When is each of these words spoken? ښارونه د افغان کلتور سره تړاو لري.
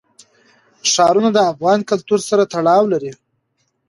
ښارونه 0.91 1.29
د 1.33 1.37
افغان 1.51 1.79
کلتور 1.89 2.19
سره 2.29 2.43
تړاو 2.53 2.83
لري. 2.93 3.11